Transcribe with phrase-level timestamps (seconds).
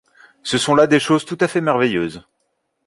[0.41, 2.25] Ce sont là des choses tout à fait merveilleuses.